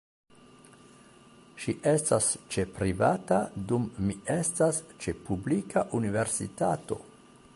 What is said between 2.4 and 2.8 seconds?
ĉe